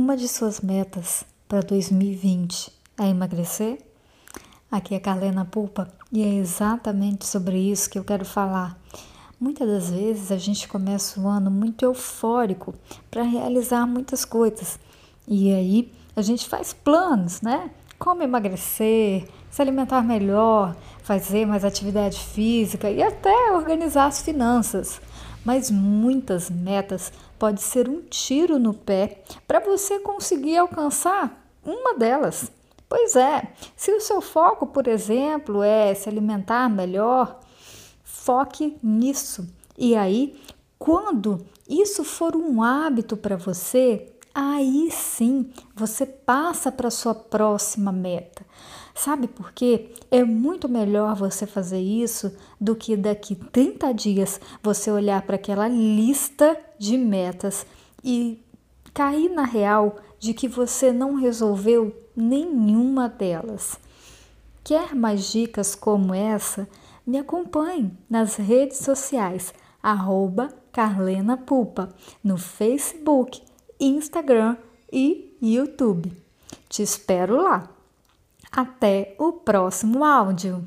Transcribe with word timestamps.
uma 0.00 0.16
de 0.16 0.26
suas 0.26 0.62
metas 0.62 1.26
para 1.46 1.60
2020 1.60 2.72
é 2.98 3.08
emagrecer? 3.08 3.78
Aqui 4.72 4.94
é 4.94 4.98
Carlena 4.98 5.44
Pulpa 5.44 5.92
e 6.10 6.22
é 6.22 6.36
exatamente 6.36 7.26
sobre 7.26 7.58
isso 7.58 7.90
que 7.90 7.98
eu 7.98 8.02
quero 8.02 8.24
falar. 8.24 8.80
Muitas 9.38 9.68
das 9.68 9.90
vezes 9.90 10.32
a 10.32 10.38
gente 10.38 10.66
começa 10.66 11.20
o 11.20 11.28
ano 11.28 11.50
muito 11.50 11.84
eufórico 11.84 12.74
para 13.10 13.22
realizar 13.22 13.86
muitas 13.86 14.24
coisas 14.24 14.78
e 15.28 15.52
aí 15.52 15.92
a 16.16 16.22
gente 16.22 16.48
faz 16.48 16.72
planos, 16.72 17.42
né? 17.42 17.70
Como 17.98 18.22
emagrecer, 18.22 19.28
se 19.50 19.60
alimentar 19.60 20.02
melhor, 20.02 20.74
fazer 21.02 21.44
mais 21.44 21.62
atividade 21.62 22.18
física 22.18 22.90
e 22.90 23.02
até 23.02 23.52
organizar 23.52 24.06
as 24.06 24.22
finanças. 24.22 24.98
Mas 25.44 25.70
muitas 25.70 26.50
metas 26.50 27.12
pode 27.38 27.62
ser 27.62 27.88
um 27.88 28.02
tiro 28.02 28.58
no 28.58 28.74
pé 28.74 29.22
para 29.46 29.60
você 29.60 29.98
conseguir 30.00 30.56
alcançar 30.58 31.46
uma 31.64 31.94
delas. 31.94 32.50
Pois 32.88 33.14
é, 33.14 33.52
se 33.76 33.92
o 33.92 34.00
seu 34.00 34.20
foco, 34.20 34.66
por 34.66 34.88
exemplo, 34.88 35.62
é 35.62 35.94
se 35.94 36.08
alimentar 36.08 36.68
melhor, 36.68 37.40
foque 38.02 38.76
nisso. 38.82 39.48
E 39.78 39.94
aí, 39.94 40.38
quando 40.78 41.46
isso 41.68 42.02
for 42.02 42.34
um 42.34 42.62
hábito 42.62 43.16
para 43.16 43.36
você, 43.36 44.12
aí 44.34 44.90
sim 44.90 45.50
você 45.74 46.06
passa 46.06 46.70
para 46.70 46.90
sua 46.90 47.14
próxima 47.14 47.92
meta. 47.92 48.44
Sabe 48.94 49.28
por 49.28 49.52
quê? 49.52 49.92
É 50.10 50.24
muito 50.24 50.68
melhor 50.68 51.14
você 51.14 51.46
fazer 51.46 51.80
isso 51.80 52.36
do 52.60 52.74
que 52.76 52.96
daqui 52.96 53.34
30 53.34 53.92
dias 53.94 54.40
você 54.62 54.90
olhar 54.90 55.22
para 55.22 55.36
aquela 55.36 55.68
lista 55.68 56.56
de 56.78 56.98
metas 56.98 57.64
e 58.04 58.42
cair 58.92 59.28
na 59.30 59.44
real 59.44 59.96
de 60.18 60.34
que 60.34 60.48
você 60.48 60.92
não 60.92 61.14
resolveu 61.14 61.94
nenhuma 62.14 63.08
delas. 63.08 63.78
Quer 64.62 64.94
mais 64.94 65.32
dicas 65.32 65.74
como 65.74 66.14
essa? 66.14 66.68
Me 67.06 67.18
acompanhe 67.18 67.90
nas 68.08 68.36
redes 68.36 68.78
sociais, 68.78 69.54
arroba 69.82 70.52
Carlena 70.70 71.36
Pupa, 71.36 71.88
no 72.22 72.36
Facebook, 72.36 73.42
Instagram 73.80 74.56
e 74.92 75.36
YouTube. 75.40 76.12
Te 76.68 76.82
espero 76.82 77.42
lá. 77.42 77.68
Até 78.52 79.14
o 79.18 79.32
próximo 79.32 80.04
áudio! 80.04 80.66